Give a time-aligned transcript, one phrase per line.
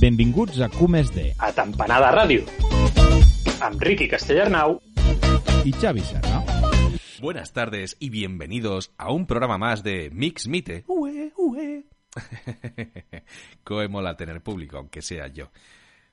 [0.00, 2.44] Benvinguts a Cumes de a Tampanada Ràdio
[3.66, 4.76] amb Ricky Castellarnau
[5.64, 6.44] y Xavi Serra.
[7.20, 10.84] Buenas tardes y bienvenidos a un programa más de Mix Mite.
[10.86, 11.82] Ue, ue.
[13.64, 15.50] Coe mola tener público, aunque sea yo.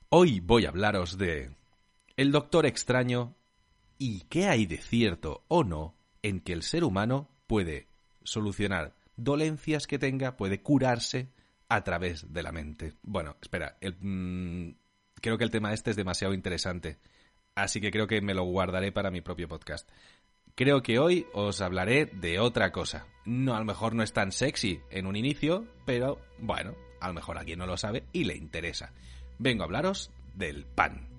[0.09, 1.51] Hoy voy a hablaros de
[2.17, 3.35] El Doctor Extraño
[3.99, 5.93] y qué hay de cierto o no
[6.23, 7.87] en que el ser humano puede
[8.23, 11.34] solucionar dolencias que tenga, puede curarse
[11.69, 12.93] a través de la mente.
[13.01, 14.75] Bueno, espera, el, mm,
[15.21, 16.99] creo que el tema este es demasiado interesante,
[17.55, 19.89] así que creo que me lo guardaré para mi propio podcast.
[20.55, 23.07] Creo que hoy os hablaré de otra cosa.
[23.25, 27.13] No, a lo mejor no es tan sexy en un inicio, pero bueno, a lo
[27.13, 28.93] mejor alguien no lo sabe y le interesa.
[29.37, 31.09] Vengo a hablaros del pan.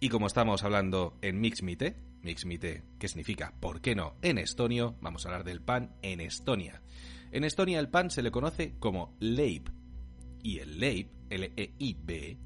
[0.00, 4.16] Y como estamos hablando en Mixmite, Mixmite, que significa ¿por qué no?
[4.22, 6.82] en estonio, vamos a hablar del pan en Estonia.
[7.36, 9.70] En Estonia el pan se le conoce como leib.
[10.42, 12.38] Y el leib, L-E-I-B,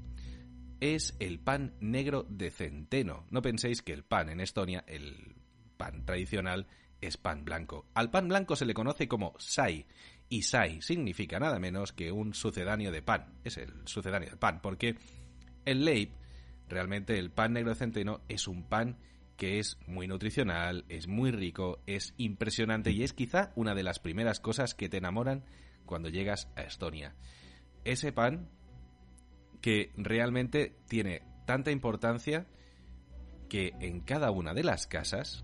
[0.81, 3.25] es el pan negro de centeno.
[3.29, 5.37] No penséis que el pan en Estonia, el
[5.77, 6.67] pan tradicional,
[6.99, 7.87] es pan blanco.
[7.93, 9.85] Al pan blanco se le conoce como sai.
[10.27, 13.39] Y sai significa nada menos que un sucedáneo de pan.
[13.45, 14.97] Es el sucedáneo del pan, porque
[15.63, 16.09] el leib,
[16.67, 18.97] realmente el pan negro de centeno, es un pan
[19.41, 23.97] que es muy nutricional, es muy rico, es impresionante y es quizá una de las
[23.97, 25.45] primeras cosas que te enamoran
[25.87, 27.15] cuando llegas a Estonia.
[27.83, 28.51] Ese pan
[29.59, 32.45] que realmente tiene tanta importancia
[33.49, 35.43] que en cada una de las casas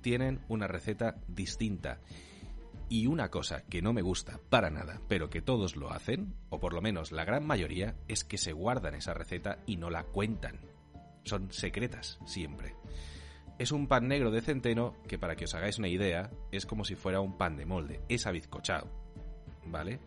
[0.00, 2.00] tienen una receta distinta.
[2.88, 6.58] Y una cosa que no me gusta para nada, pero que todos lo hacen, o
[6.58, 10.04] por lo menos la gran mayoría, es que se guardan esa receta y no la
[10.04, 10.58] cuentan.
[11.24, 12.74] Son secretas siempre.
[13.58, 16.84] Es un pan negro de centeno que, para que os hagáis una idea, es como
[16.84, 18.00] si fuera un pan de molde.
[18.08, 18.88] Es abizcochado.
[19.66, 19.98] ¿Vale?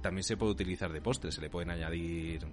[0.00, 1.30] También se puede utilizar de postre.
[1.30, 2.46] Se le pueden añadir.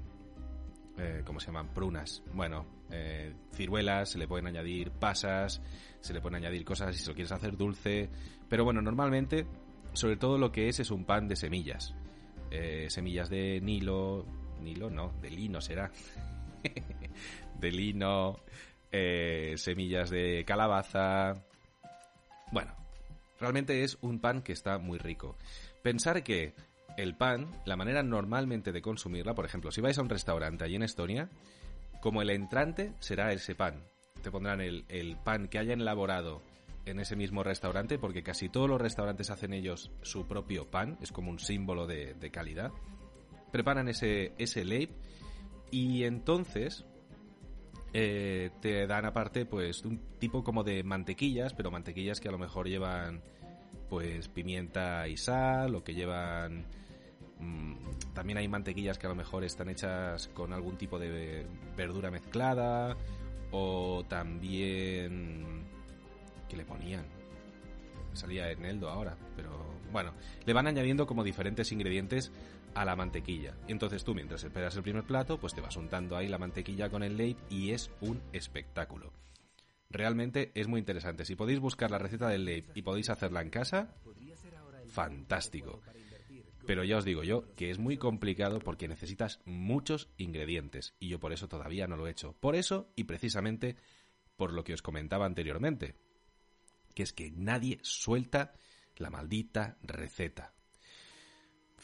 [0.98, 1.74] Eh, ¿Cómo se llaman?
[1.74, 2.22] Prunas.
[2.34, 5.62] Bueno, eh, ciruelas, se le pueden añadir pasas,
[6.00, 8.10] se le pueden añadir cosas si lo quieres hacer dulce.
[8.50, 9.46] Pero bueno, normalmente,
[9.94, 11.96] sobre todo lo que es es un pan de semillas.
[12.52, 14.26] Eh, semillas de Nilo.
[14.62, 15.92] Nilo, no, de lino será.
[17.60, 18.40] de lino,
[18.92, 21.34] eh, semillas de calabaza.
[22.52, 22.76] Bueno,
[23.40, 25.38] realmente es un pan que está muy rico.
[25.82, 26.54] Pensar que
[26.98, 30.76] el pan, la manera normalmente de consumirla, por ejemplo, si vais a un restaurante allí
[30.76, 31.30] en Estonia,
[32.02, 33.84] como el entrante será ese pan.
[34.22, 36.42] Te pondrán el, pan que hayan elaborado
[36.86, 41.12] en ese mismo restaurante, porque casi todos los restaurantes hacen ellos su propio pan, es
[41.12, 42.72] como un símbolo de, de calidad.
[43.52, 44.90] Preparan ese, ese leib
[45.72, 46.86] y entonces
[47.98, 52.38] eh, te dan aparte pues un tipo como de mantequillas, pero mantequillas que a lo
[52.38, 53.22] mejor llevan
[53.90, 56.66] pues pimienta y sal o que llevan
[57.40, 57.74] mmm,
[58.14, 61.48] también hay mantequillas que a lo mejor están hechas con algún tipo de
[61.78, 62.98] verdura mezclada
[63.52, 65.64] o también
[66.50, 67.06] que le ponían
[68.12, 69.52] salía en Eldo ahora pero
[69.94, 70.12] bueno
[70.46, 72.34] le van añadiendo como diferentes ingredientes
[72.76, 73.58] a la mantequilla.
[73.68, 77.02] Entonces tú mientras esperas el primer plato, pues te vas untando ahí la mantequilla con
[77.02, 79.14] el leib y es un espectáculo.
[79.90, 81.26] Realmente es muy interesante.
[81.26, 83.96] Si podéis buscar la receta del leib y podéis hacerla en casa,
[84.88, 85.82] fantástico.
[86.66, 91.20] Pero ya os digo yo que es muy complicado porque necesitas muchos ingredientes y yo
[91.20, 92.34] por eso todavía no lo he hecho.
[92.40, 93.78] Por eso y precisamente
[94.36, 95.96] por lo que os comentaba anteriormente,
[96.94, 98.54] que es que nadie suelta
[98.98, 100.55] la maldita receta.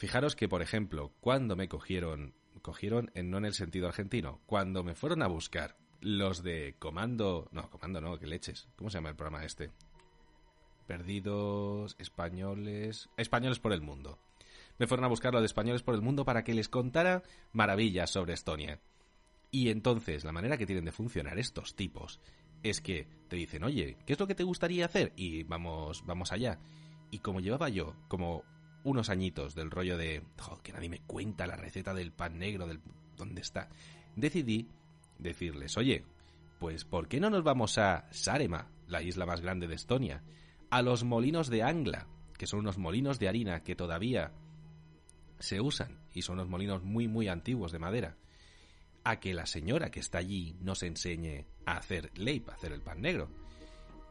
[0.02, 4.82] Fijaros que, por ejemplo, cuando me cogieron, cogieron en, no en el sentido argentino, cuando
[4.82, 9.10] me fueron a buscar los de Comando, no, Comando no, que leches, ¿cómo se llama
[9.10, 9.70] el programa este?
[10.88, 14.18] Perdidos, españoles, españoles por el mundo.
[14.76, 18.10] Me fueron a buscar los de españoles por el mundo para que les contara maravillas
[18.10, 18.80] sobre Estonia.
[19.52, 22.18] Y entonces, la manera que tienen de funcionar estos tipos
[22.64, 25.12] es que te dicen, oye, ¿qué es lo que te gustaría hacer?
[25.14, 26.58] Y vamos, vamos allá.
[27.12, 28.42] Y como llevaba yo, como
[28.84, 32.66] unos añitos del rollo de, joder, que nadie me cuenta la receta del pan negro,
[32.66, 32.80] del
[33.16, 33.68] dónde está,
[34.16, 34.68] decidí
[35.18, 36.04] decirles, oye,
[36.58, 40.22] pues ¿por qué no nos vamos a Sarema, la isla más grande de Estonia,
[40.70, 42.06] a los molinos de Angla,
[42.36, 44.32] que son unos molinos de harina que todavía
[45.38, 48.16] se usan y son unos molinos muy muy antiguos de madera,
[49.04, 52.80] a que la señora que está allí nos enseñe a hacer leip, a hacer el
[52.80, 53.28] pan negro.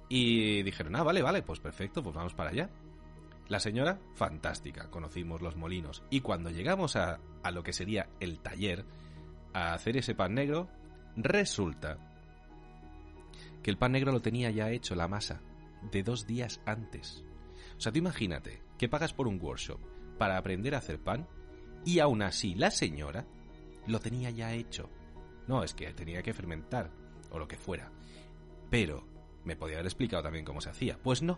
[0.09, 2.69] Y dijeron, ah, vale, vale, pues perfecto, pues vamos para allá.
[3.51, 6.05] La señora, fantástica, conocimos los molinos.
[6.09, 8.85] Y cuando llegamos a, a, lo que sería el taller,
[9.51, 10.69] a hacer ese pan negro,
[11.17, 11.97] resulta
[13.61, 15.41] que el pan negro lo tenía ya hecho la masa
[15.91, 17.25] de dos días antes.
[17.77, 19.81] O sea, tú imagínate que pagas por un workshop
[20.17, 21.27] para aprender a hacer pan
[21.83, 23.25] y aún así la señora
[23.85, 24.89] lo tenía ya hecho.
[25.49, 26.89] No, es que tenía que fermentar,
[27.31, 27.91] o lo que fuera.
[28.69, 29.05] Pero,
[29.43, 30.97] me podía haber explicado también cómo se hacía.
[31.03, 31.37] Pues no.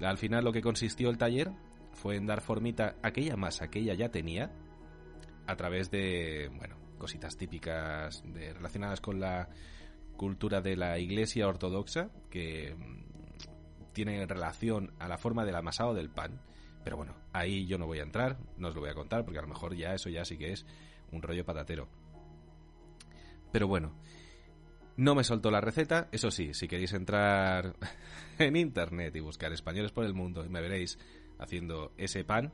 [0.00, 1.50] Al final lo que consistió el taller
[1.92, 4.52] fue en dar formita a aquella masa que ella ya tenía
[5.46, 8.22] a través de, bueno, cositas típicas
[8.54, 9.48] relacionadas con la
[10.16, 16.10] cultura de la iglesia ortodoxa que mm, tiene relación a la forma del amasado del
[16.10, 16.40] pan.
[16.84, 19.38] Pero bueno, ahí yo no voy a entrar, no os lo voy a contar porque
[19.38, 20.66] a lo mejor ya eso ya sí que es
[21.12, 21.88] un rollo patatero.
[23.52, 23.94] Pero bueno,
[24.96, 27.76] no me soltó la receta, eso sí, si queréis entrar
[28.38, 30.98] en internet y buscar españoles por el mundo, me veréis
[31.38, 32.52] haciendo ese pan,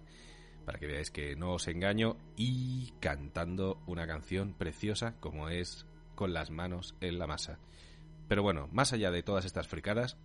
[0.65, 6.35] para que veáis que no os engaño, y cantando una canción preciosa como es Con
[6.35, 7.59] las manos en la masa.
[8.29, 10.19] Pero bueno, más allá de todas estas fricadas,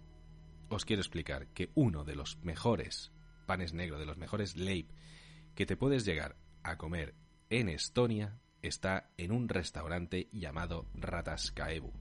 [0.70, 3.12] os quiero explicar que uno de los mejores
[3.46, 4.88] panes negros, de los mejores leib
[5.56, 7.16] que te puedes llegar a comer
[7.50, 11.92] en Estonia, está en un restaurante llamado Rataskaebu,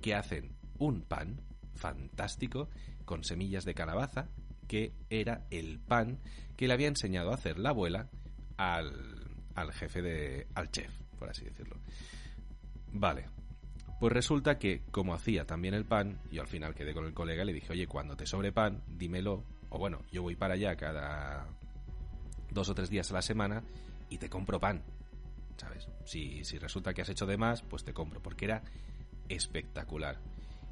[0.00, 1.40] que hacen un pan
[1.74, 2.68] fantástico
[3.04, 4.28] con semillas de calabaza,
[4.66, 6.18] que era el pan
[6.56, 8.10] que le había enseñado a hacer la abuela
[8.56, 8.92] al,
[9.54, 10.46] al jefe de.
[10.54, 11.76] al chef, por así decirlo.
[12.92, 13.26] Vale.
[14.00, 17.42] Pues resulta que, como hacía también el pan, yo al final quedé con el colega
[17.42, 19.42] y le dije, oye, cuando te sobre pan, dímelo.
[19.70, 21.48] O bueno, yo voy para allá cada
[22.50, 23.64] dos o tres días a la semana
[24.08, 24.84] y te compro pan.
[25.56, 25.88] ¿Sabes?
[26.04, 28.62] Si, si resulta que has hecho de más, pues te compro, porque era
[29.28, 30.18] espectacular.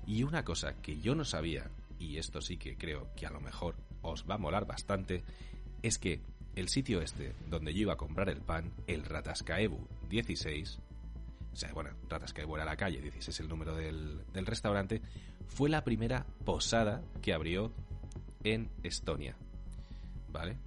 [0.07, 3.41] Y una cosa que yo no sabía, y esto sí que creo que a lo
[3.41, 5.25] mejor os va a molar bastante,
[5.83, 6.21] es que
[6.55, 10.79] el sitio este donde yo iba a comprar el pan, el Ratascaebu 16,
[11.53, 15.01] o sea, bueno, Ratascaebu era la calle, 16 el número del, del restaurante,
[15.49, 17.73] fue la primera posada que abrió
[18.45, 19.37] en Estonia.
[20.31, 20.59] ¿Vale?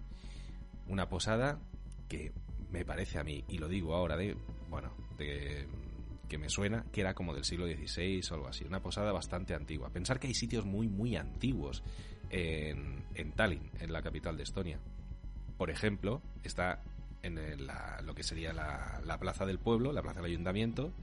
[0.87, 1.59] Una posada
[2.07, 2.31] que
[2.71, 4.35] me parece a mí, y lo digo ahora de,
[4.69, 5.67] bueno, de
[6.29, 9.53] que me suena que era como del siglo XVI o algo así, una posada bastante
[9.53, 9.89] antigua.
[9.89, 11.83] Pensar que hay sitios muy, muy antiguos
[12.29, 14.79] en, en Tallinn, en la capital de Estonia.
[15.57, 16.81] Por ejemplo, está
[17.21, 17.37] en
[18.05, 20.93] lo que sería la, la plaza del pueblo, la plaza del ayuntamiento,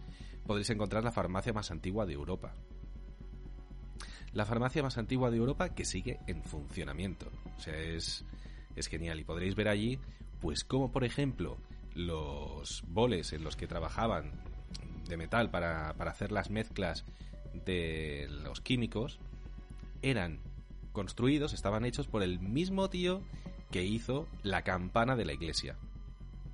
[0.46, 2.54] podréis encontrar la farmacia más antigua de Europa.
[4.32, 7.30] La farmacia más antigua de Europa que sigue en funcionamiento.
[7.56, 8.24] O sea, es,
[8.76, 9.18] es genial.
[9.20, 9.98] Y podréis ver allí,
[10.40, 11.58] pues como por ejemplo,
[11.94, 14.32] los boles en los que trabajaban
[15.08, 17.04] de metal para, para hacer las mezclas
[17.64, 19.18] de los químicos
[20.02, 20.40] eran
[20.92, 23.22] construidos, estaban hechos por el mismo tío
[23.70, 25.76] que hizo la campana de la iglesia.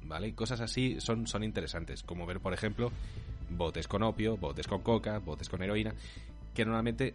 [0.04, 0.34] ¿Vale?
[0.34, 2.90] cosas así son, son interesantes, como ver, por ejemplo,
[3.50, 5.94] botes con opio, botes con coca, botes con heroína,
[6.54, 7.14] que normalmente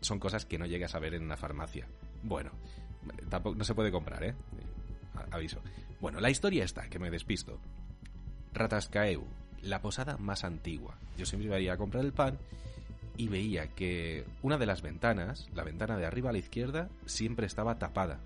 [0.00, 1.88] son cosas que no llegas a ver en una farmacia.
[2.22, 2.52] Bueno,
[3.28, 4.34] tampoco no se puede comprar, ¿eh?
[5.30, 5.60] Aviso.
[6.00, 7.58] Bueno, la historia está, que me despisto.
[8.54, 9.26] Ratascaeu,
[9.62, 10.98] la posada más antigua.
[11.16, 12.38] Yo siempre iba a comprar el pan
[13.16, 17.46] y veía que una de las ventanas, la ventana de arriba a la izquierda, siempre
[17.46, 18.20] estaba tapada.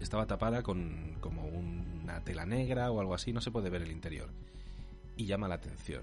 [0.00, 3.92] Estaba tapada con como una tela negra o algo así, no se puede ver el
[3.92, 4.30] interior.
[5.16, 6.02] Y llama la atención.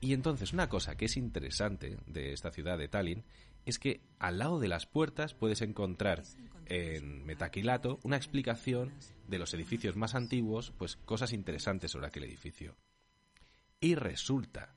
[0.00, 3.22] Y entonces una cosa que es interesante de esta ciudad de Tallinn
[3.66, 6.22] es que al lado de las puertas puedes encontrar
[6.66, 8.92] en metaquilato una explicación
[9.28, 12.76] de los edificios más antiguos, pues cosas interesantes sobre aquel edificio.
[13.80, 14.74] Y resulta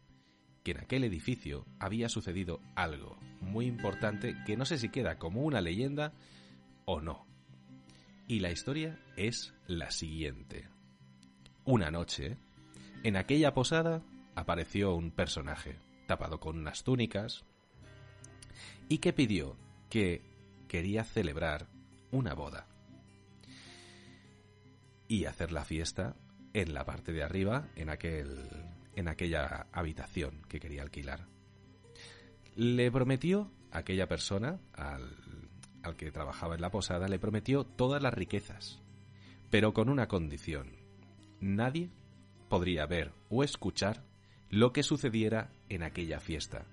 [0.63, 5.43] que en aquel edificio había sucedido algo muy importante que no sé si queda como
[5.43, 6.13] una leyenda
[6.85, 7.25] o no.
[8.27, 10.67] Y la historia es la siguiente.
[11.63, 12.37] Una noche,
[13.03, 14.01] en aquella posada
[14.33, 17.45] apareció un personaje, tapado con unas túnicas,
[18.89, 19.55] y que pidió
[19.89, 20.21] que
[20.67, 21.67] quería celebrar
[22.11, 22.67] una boda
[25.07, 26.15] y hacer la fiesta
[26.53, 28.49] en la parte de arriba, en aquel
[28.95, 31.27] en aquella habitación que quería alquilar.
[32.55, 35.17] Le prometió a aquella persona, al,
[35.83, 38.81] al que trabajaba en la posada, le prometió todas las riquezas,
[39.51, 40.71] pero con una condición.
[41.41, 41.89] Nadie
[42.47, 44.03] podría ver o escuchar
[44.49, 46.65] lo que sucediera en aquella fiesta,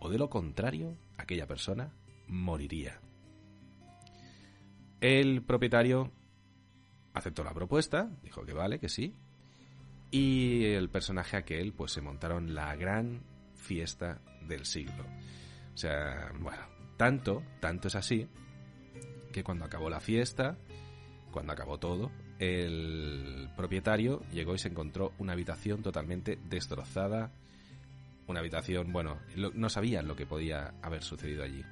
[0.00, 1.92] o de lo contrario, aquella persona
[2.28, 3.00] moriría.
[5.00, 6.12] El propietario
[7.14, 9.14] aceptó la propuesta, dijo que vale, que sí,
[10.10, 13.22] y el personaje aquel, pues se montaron la gran
[13.54, 15.04] fiesta del siglo.
[15.74, 16.62] O sea, bueno,
[16.96, 18.28] tanto, tanto es así,
[19.32, 20.58] que cuando acabó la fiesta,
[21.30, 27.32] cuando acabó todo, el propietario llegó y se encontró una habitación totalmente destrozada,
[28.32, 31.64] una habitación, bueno, no sabían lo que podía haber sucedido allí.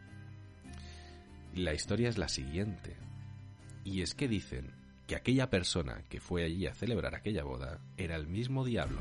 [1.55, 2.97] La historia es la siguiente,
[3.85, 4.71] y es que dicen
[5.07, 9.01] que aquella persona que fue allí a celebrar aquella boda era el mismo diablo.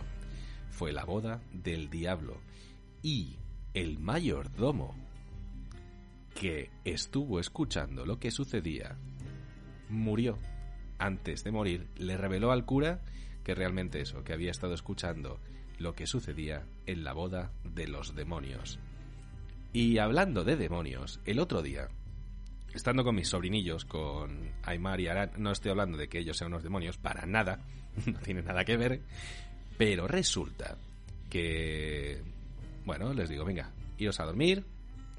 [0.72, 2.42] Fue la boda del diablo.
[3.04, 3.36] Y
[3.74, 4.96] el mayordomo
[6.34, 8.98] que estuvo escuchando lo que sucedía
[9.90, 10.40] murió.
[10.98, 13.02] Antes de morir, le reveló al cura
[13.44, 15.40] que realmente eso, que había estado escuchando
[15.80, 18.80] lo que sucedía en la boda de los demonios.
[19.74, 21.90] Y hablando de demonios, el otro día,
[22.74, 26.52] estando con mis sobrinillos, con Aymar y Aran, no estoy hablando de que ellos sean
[26.52, 27.66] unos demonios, para nada,
[28.06, 29.02] no tiene nada que ver,
[29.78, 30.78] pero resulta
[31.30, 32.22] que,
[32.86, 34.66] bueno, les digo, venga, iros a dormir,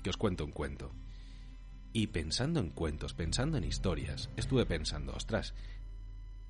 [0.02, 0.92] que os cuento un cuento.
[1.92, 5.54] Y pensando en cuentos, pensando en historias, estuve pensando, ostras,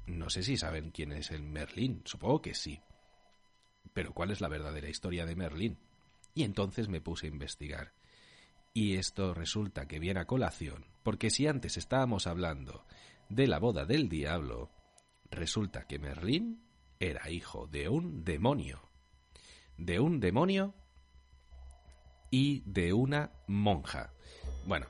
[0.07, 2.81] no sé si saben quién es el Merlín, supongo que sí.
[3.93, 5.79] Pero ¿cuál es la verdadera historia de Merlín?
[6.35, 7.93] Y entonces me puse a investigar.
[8.73, 12.85] Y esto resulta que viene a colación, porque si antes estábamos hablando
[13.29, 14.71] de la boda del diablo,
[15.31, 16.63] resulta que Merlín
[17.01, 18.81] era hijo de un demonio.
[19.77, 20.75] De un demonio
[22.31, 24.13] y de una monja.
[24.67, 24.87] Bueno,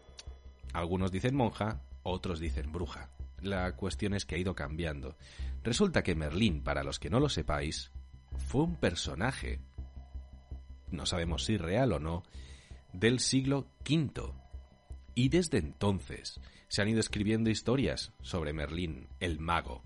[0.72, 3.10] algunos dicen monja, otros dicen bruja.
[3.40, 5.16] La cuestión es que ha ido cambiando.
[5.62, 7.92] Resulta que Merlín, para los que no lo sepáis,
[8.46, 9.60] fue un personaje,
[10.90, 12.24] no sabemos si real o no,
[12.92, 14.32] del siglo V.
[15.14, 19.82] Y desde entonces se han ido escribiendo historias sobre Merlín, el mago.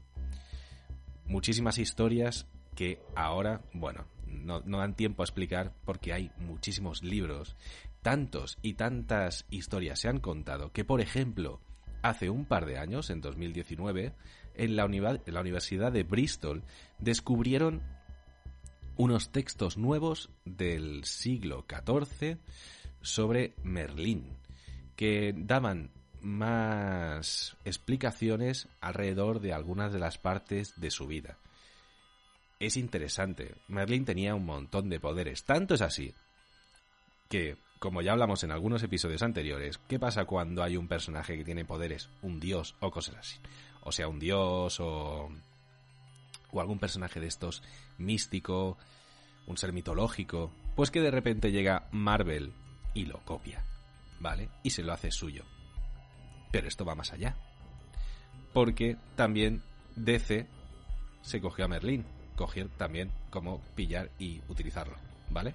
[1.26, 7.56] Muchísimas historias que ahora, bueno, no, dan tiempo a explicar porque hay muchísimos libros,
[8.02, 11.60] tantos y tantas historias se han contado que, por ejemplo,
[12.02, 14.14] hace un par de años, en 2019,
[14.56, 16.62] en la, en la Universidad de Bristol,
[16.98, 17.82] descubrieron
[18.96, 22.38] unos textos nuevos del siglo XIV
[23.00, 24.36] sobre Merlín,
[24.96, 31.38] que daban más explicaciones alrededor de algunas de las partes de su vida.
[32.60, 36.14] Es interesante, Merlín tenía un montón de poderes, tanto es así
[37.28, 41.44] que, como ya hablamos en algunos episodios anteriores, ¿qué pasa cuando hay un personaje que
[41.44, 43.38] tiene poderes, un dios o cosas así?
[43.82, 45.28] O sea, un dios o
[46.54, 47.62] o algún personaje de estos
[47.98, 48.78] místico,
[49.46, 52.52] un ser mitológico, pues que de repente llega Marvel
[52.94, 53.62] y lo copia,
[54.20, 54.48] ¿vale?
[54.62, 55.44] Y se lo hace suyo.
[56.50, 57.36] Pero esto va más allá.
[58.52, 59.62] Porque también
[59.96, 60.46] DC
[61.22, 62.04] se cogió a Merlín,
[62.36, 64.96] cogió también cómo pillar y utilizarlo,
[65.30, 65.54] ¿vale?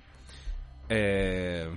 [0.90, 1.70] Eh,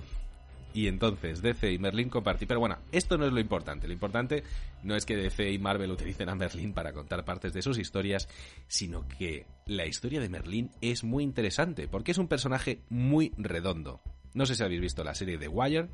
[0.75, 2.49] y entonces DC y Merlin compartir.
[2.49, 3.87] Pero bueno, esto no es lo importante.
[3.87, 4.43] Lo importante
[4.83, 8.29] no es que DC y Marvel utilicen a Merlin para contar partes de sus historias,
[8.69, 14.01] sino que la historia de Merlin es muy interesante, porque es un personaje muy redondo.
[14.35, 15.89] No sé si habéis visto la serie de Wire.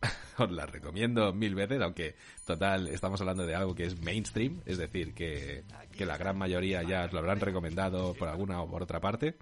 [0.38, 2.14] Os la recomiendo mil veces, aunque
[2.46, 6.82] total estamos hablando de algo que es mainstream, es decir, que, que la gran mayoría
[6.82, 9.36] ya os lo habrán recomendado por alguna o por otra parte.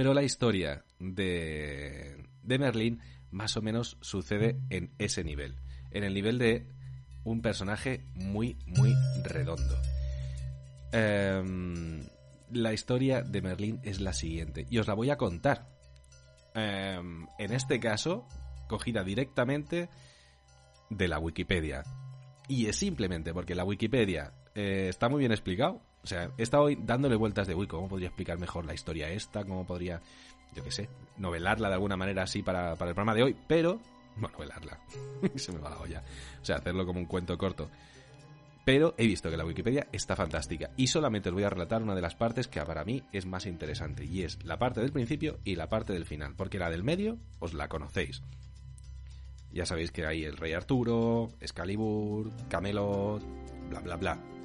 [0.00, 5.56] Pero la historia de, de Merlín más o menos sucede en ese nivel.
[5.90, 6.66] En el nivel de
[7.22, 9.76] un personaje muy, muy redondo.
[10.90, 12.00] Em,
[12.50, 14.66] la historia de Merlín es la siguiente.
[14.70, 15.68] Y os la voy a contar.
[16.54, 18.26] Em, en este caso,
[18.68, 19.90] cogida directamente
[20.88, 21.82] de la Wikipedia.
[22.48, 25.82] Y es simplemente porque la Wikipedia eh, está muy bien explicado.
[26.02, 29.44] O sea, he estado dándole vueltas de, uy, ¿cómo podría explicar mejor la historia esta?
[29.44, 30.00] ¿Cómo podría,
[30.54, 30.88] yo qué sé,
[31.18, 33.36] novelarla de alguna manera así para, para el programa de hoy?
[33.46, 33.80] Pero,
[34.16, 34.80] bueno, novelarla,
[35.36, 36.02] se me va la olla.
[36.40, 37.70] O sea, hacerlo como un cuento corto.
[38.64, 41.94] Pero he visto que la Wikipedia está fantástica y solamente os voy a relatar una
[41.94, 45.38] de las partes que para mí es más interesante y es la parte del principio
[45.44, 48.22] y la parte del final, porque la del medio os la conocéis.
[49.52, 53.22] Ya sabéis que hay el Rey Arturo, Excalibur, Camelot,
[53.68, 54.39] bla bla bla.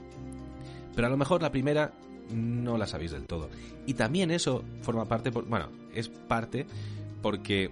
[0.95, 1.93] Pero a lo mejor la primera
[2.31, 3.49] no la sabéis del todo.
[3.85, 6.65] Y también eso forma parte, bueno, es parte
[7.21, 7.71] porque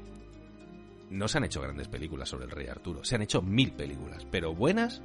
[1.09, 3.03] no se han hecho grandes películas sobre el rey Arturo.
[3.03, 5.01] Se han hecho mil películas, pero buenas,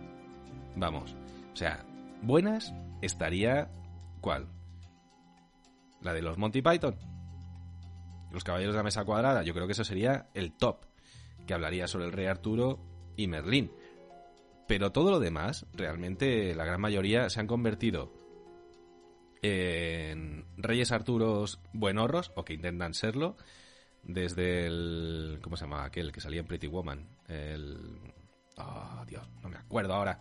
[0.77, 1.15] vamos.
[1.53, 1.85] O sea,
[2.23, 2.73] buenas
[3.03, 3.71] estaría...
[4.21, 4.49] ¿Cuál?
[6.01, 6.97] La de los Monty Python.
[8.33, 9.43] Los Caballeros de la Mesa Cuadrada.
[9.43, 10.85] Yo creo que eso sería el top.
[11.47, 12.79] Que hablaría sobre el rey Arturo
[13.17, 13.71] y Merlín.
[14.69, 18.13] Pero todo lo demás, realmente la gran mayoría se han convertido
[19.41, 23.37] en reyes Arturos buenorros, o que intentan serlo,
[24.03, 25.39] desde el...
[25.43, 27.09] ¿Cómo se llama aquel que salía en Pretty Woman?
[27.27, 28.13] El...
[28.59, 30.21] Oh, Dios, no me acuerdo ahora.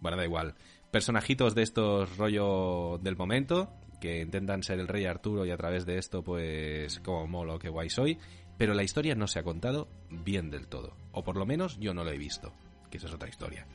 [0.00, 0.54] Bueno, da igual.
[0.90, 5.86] Personajitos de estos rollo del momento, que intentan ser el rey Arturo y a través
[5.86, 8.18] de esto, pues, como molo, que guay soy.
[8.58, 10.96] Pero la historia no se ha contado bien del todo.
[11.12, 12.52] O por lo menos yo no lo he visto.
[12.90, 13.66] Que eso es otra historia.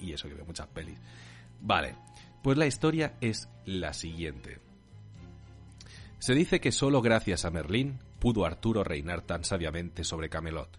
[0.00, 0.98] y eso que veo muchas pelis.
[1.60, 1.96] Vale,
[2.42, 4.60] pues la historia es la siguiente.
[6.18, 10.78] Se dice que solo gracias a Merlín pudo Arturo reinar tan sabiamente sobre Camelot.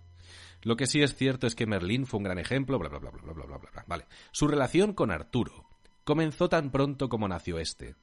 [0.62, 3.12] Lo que sí es cierto es que Merlín fue un gran ejemplo, bla bla bla
[3.12, 3.86] bla bla bla bla bla.
[3.88, 4.06] Vale.
[4.32, 5.66] Su relación con Arturo
[6.04, 7.96] comenzó tan pronto como nació este.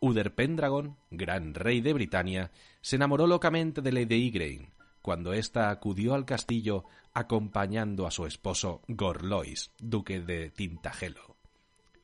[0.00, 4.70] Uther Pendragon, gran rey de Britania, se enamoró locamente de Lady Igraine,
[5.02, 11.36] cuando ésta acudió al castillo acompañando a su esposo Gorlois, duque de Tintagelo.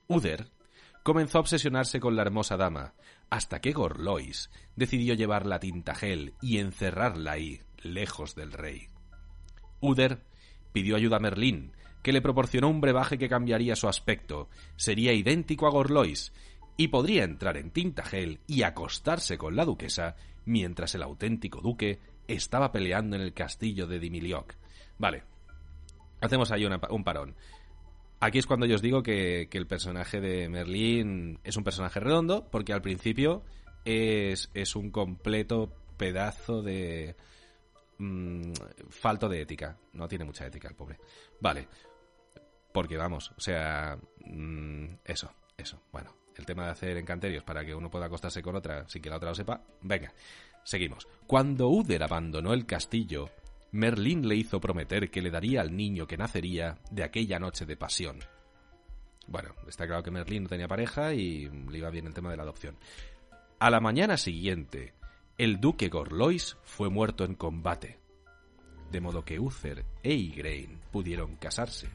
[0.08, 0.50] Uther
[1.02, 2.94] comenzó a obsesionarse con la hermosa dama,
[3.30, 8.88] hasta que Gorlois decidió llevarla a Tintagel y encerrarla ahí, lejos del rey.
[9.80, 10.24] Uder
[10.72, 11.72] pidió ayuda a Merlín,
[12.02, 16.32] que le proporcionó un brebaje que cambiaría su aspecto, sería idéntico a Gorlois,
[16.76, 22.72] y podría entrar en Tintagel y acostarse con la duquesa mientras el auténtico duque estaba
[22.72, 24.54] peleando en el castillo de Dimilioc.
[24.98, 25.24] Vale,
[26.20, 27.34] hacemos ahí un parón.
[28.20, 32.48] Aquí es cuando yo os digo que, el personaje de Merlín es un personaje redondo,
[32.50, 33.42] porque al principio
[33.84, 37.16] es, es un completo pedazo de,
[37.98, 38.52] Mm,
[38.90, 39.76] falto de ética.
[39.92, 40.98] No tiene mucha ética el pobre.
[41.40, 41.68] Vale.
[42.72, 45.80] Porque vamos, o sea, mm, eso, eso.
[45.92, 49.10] Bueno, el tema de hacer encanterios para que uno pueda acostarse con otra sin que
[49.10, 49.62] la otra lo sepa.
[49.82, 50.12] Venga,
[50.64, 51.06] seguimos.
[51.26, 53.30] Cuando Uder abandonó el castillo,
[53.72, 57.76] Merlín le hizo prometer que le daría al niño que nacería de aquella noche de
[57.76, 58.18] pasión.
[59.26, 62.36] Bueno, está claro que Merlín no tenía pareja y le iba bien el tema de
[62.36, 62.76] la adopción.
[63.58, 64.92] A la mañana siguiente,
[65.38, 67.98] el duque Gorlois fue muerto en combate,
[68.90, 71.88] de modo que Uther e Igraine pudieron casarse.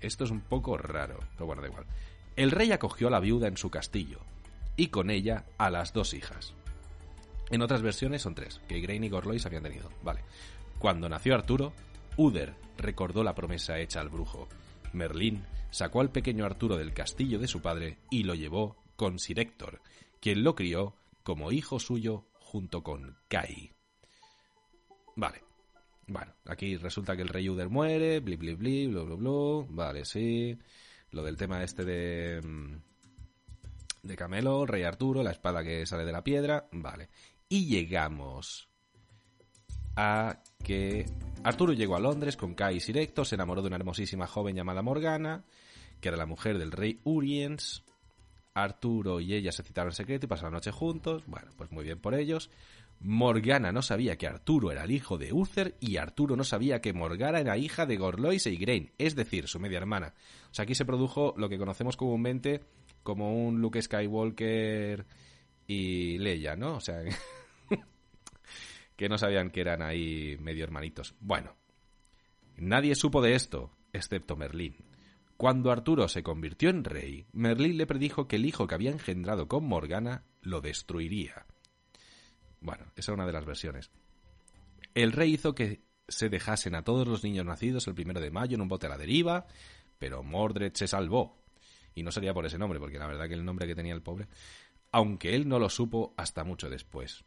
[0.00, 1.86] Esto es un poco raro, pero bueno, da igual.
[2.36, 4.20] El rey acogió a la viuda en su castillo,
[4.76, 6.54] y con ella a las dos hijas.
[7.50, 9.90] En otras versiones son tres, que Igraine y Gorlois habían tenido.
[10.02, 10.20] Vale.
[10.78, 11.72] Cuando nació Arturo,
[12.16, 14.48] Uther recordó la promesa hecha al brujo.
[14.92, 19.80] Merlín sacó al pequeño Arturo del castillo de su padre y lo llevó con Sirector,
[20.20, 23.72] quien lo crió como hijo suyo junto con Kai.
[25.16, 25.42] Vale.
[26.06, 29.66] Bueno, aquí resulta que el rey Uder muere, bli bli bli, blu blu.
[29.68, 30.58] Vale, sí.
[31.10, 32.40] Lo del tema este de.
[32.40, 32.76] Mm,
[34.02, 36.66] de Camelo, rey Arturo, la espada que sale de la piedra.
[36.72, 37.08] Vale.
[37.48, 38.68] Y llegamos
[39.96, 41.06] a que
[41.42, 45.44] Arturo llegó a Londres con Kai Sirecto, se enamoró de una hermosísima joven llamada Morgana,
[46.00, 47.82] que era la mujer del rey Uriens.
[48.54, 51.22] Arturo y ella se citaron en secreto y pasaron la noche juntos.
[51.26, 52.50] Bueno, pues muy bien por ellos.
[53.00, 56.92] Morgana no sabía que Arturo era el hijo de Uther y Arturo no sabía que
[56.92, 60.14] Morgana era hija de Gorlois e Igraine, es decir, su media hermana.
[60.50, 62.62] O sea, aquí se produjo lo que conocemos comúnmente
[63.04, 65.06] como un Luke Skywalker
[65.68, 66.76] y Leia, ¿no?
[66.76, 67.02] O sea,
[68.98, 71.14] que no sabían que eran ahí medio hermanitos.
[71.20, 71.54] Bueno,
[72.56, 74.74] nadie supo de esto, excepto Merlín.
[75.36, 79.46] Cuando Arturo se convirtió en rey, Merlín le predijo que el hijo que había engendrado
[79.46, 81.46] con Morgana lo destruiría.
[82.60, 83.92] Bueno, esa es una de las versiones.
[84.94, 88.56] El rey hizo que se dejasen a todos los niños nacidos el primero de mayo
[88.56, 89.46] en un bote a la deriva,
[90.00, 91.38] pero Mordred se salvó.
[91.94, 94.02] Y no sería por ese nombre, porque la verdad que el nombre que tenía el
[94.02, 94.26] pobre,
[94.90, 97.24] aunque él no lo supo hasta mucho después.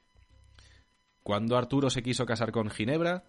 [1.24, 3.24] Cuando Arturo se quiso casar con Ginebra,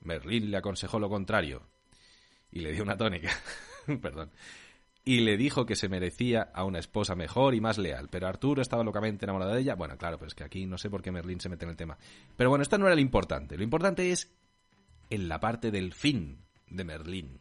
[0.00, 1.62] Merlín le aconsejó lo contrario
[2.50, 3.30] y le dio una tónica.
[4.00, 4.30] perdón,
[5.04, 8.60] y le dijo que se merecía a una esposa mejor y más leal, pero Arturo
[8.60, 9.76] estaba locamente enamorado de ella.
[9.76, 11.76] Bueno, claro, pero es que aquí no sé por qué Merlín se mete en el
[11.76, 11.96] tema.
[12.36, 13.56] Pero bueno, esto no era lo importante.
[13.56, 14.34] Lo importante es
[15.08, 17.38] en la parte del fin de Merlín.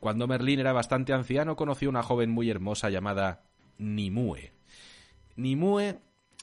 [0.00, 3.44] Cuando Merlín era bastante anciano, conoció a una joven muy hermosa llamada
[3.76, 4.52] Nimue.
[5.36, 5.98] Nimue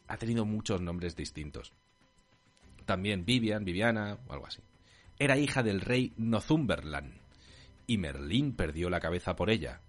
[0.08, 1.74] ha tenido muchos nombres distintos.
[2.86, 4.62] También Vivian, Viviana o algo así.
[5.19, 7.24] Era hija del rey Northumberland
[7.88, 9.82] y Merlín perdió la cabeza por ella.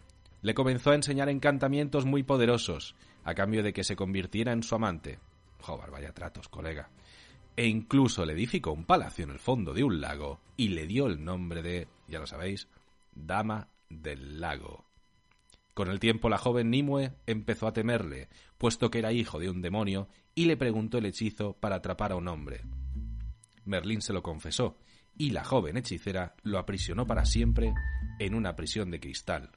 [0.43, 4.75] Le comenzó a enseñar encantamientos muy poderosos, a cambio de que se convirtiera en su
[4.75, 5.19] amante.
[5.61, 6.91] Joder, vaya tratos, colega.
[7.57, 11.07] E incluso le edificó un palacio en el fondo de un lago y le dio
[11.07, 12.69] el nombre de, ya lo sabéis,
[13.15, 14.85] Dama del Lago.
[15.73, 18.29] Con el tiempo la joven Nimue empezó a temerle,
[18.59, 22.17] puesto que era hijo de un demonio, y le preguntó el hechizo para atrapar a
[22.17, 22.61] un hombre.
[23.65, 24.79] Merlín se lo confesó,
[25.17, 27.73] y la joven hechicera lo aprisionó para siempre
[28.19, 29.53] en una prisión de cristal,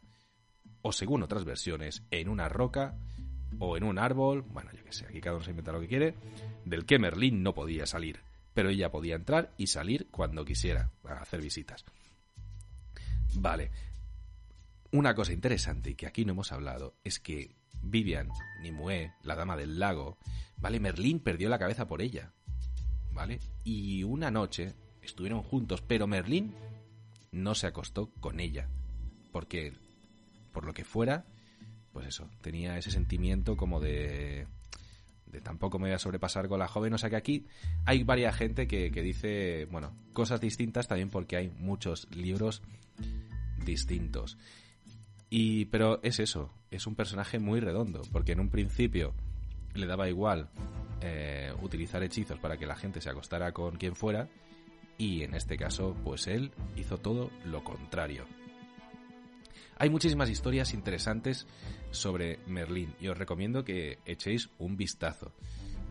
[0.82, 2.98] o según otras versiones, en una roca
[3.60, 5.88] o en un árbol, bueno, yo qué sé, aquí cada uno se inventa lo que
[5.88, 6.16] quiere,
[6.66, 8.20] del que Merlín no podía salir,
[8.54, 11.86] pero ella podía entrar y salir cuando quisiera, a hacer visitas.
[13.36, 13.72] Vale.
[14.92, 18.30] Una cosa interesante y que aquí no hemos hablado es que Vivian
[18.62, 20.18] Nimue, la dama del lago,
[20.58, 20.80] ¿vale?
[20.80, 22.34] Merlín perdió la cabeza por ella,
[23.18, 23.40] ¿vale?
[23.64, 26.54] Y una noche estuvieron juntos, pero Merlín
[27.32, 28.70] no se acostó con ella,
[29.32, 29.74] porque
[30.54, 31.26] por lo que fuera,
[31.94, 34.46] pues eso, tenía ese sentimiento como de
[35.26, 36.94] de tampoco me voy a sobrepasar con la joven.
[36.94, 37.48] O sea que aquí
[37.86, 42.62] hay varias gente que, que, dice, bueno, cosas distintas también porque hay muchos libros
[43.66, 44.38] distintos.
[45.30, 49.14] Y, pero es eso, es un personaje muy redondo, porque en un principio
[49.74, 50.50] le daba igual
[51.02, 54.28] eh, utilizar hechizos para que la gente se acostara con quien fuera,
[54.98, 58.26] y en este caso, pues él hizo todo lo contrario.
[59.80, 61.46] Hay muchísimas historias interesantes
[61.92, 65.32] sobre Merlín y os recomiendo que echéis un vistazo.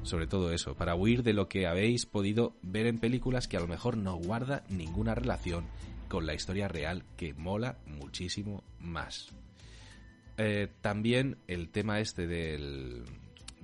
[0.02, 3.60] Sobre todo eso, para huir de lo que habéis podido ver en películas que a
[3.60, 5.66] lo mejor no guarda ninguna relación
[6.08, 9.28] con la historia real que mola muchísimo más.
[10.38, 13.04] Eh, también el tema este del,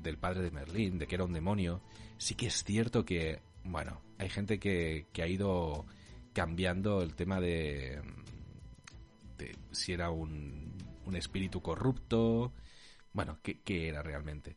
[0.02, 1.82] del padre de Merlín, de que era un demonio,
[2.18, 5.86] sí que es cierto que, bueno, hay gente que, que ha ido
[6.32, 8.00] cambiando el tema de,
[9.38, 10.72] de si era un,
[11.04, 12.52] un espíritu corrupto,
[13.12, 14.56] bueno, ¿qué, ¿qué, era realmente.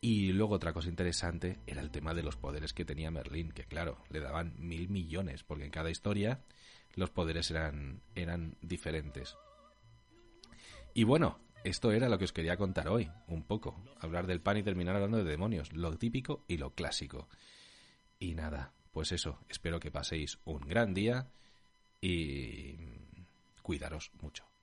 [0.00, 3.64] Y luego otra cosa interesante era el tema de los poderes que tenía Merlín, que
[3.64, 6.40] claro, le daban mil millones, porque en cada historia
[6.94, 9.36] los poderes eran, eran diferentes.
[10.92, 13.82] Y bueno, esto era lo que os quería contar hoy, un poco.
[13.98, 17.28] Hablar del pan y terminar hablando de demonios, lo típico y lo clásico.
[18.18, 21.28] Y nada, pues eso, espero que paséis un gran día
[22.00, 22.76] y
[23.62, 24.53] cuidaros mucho.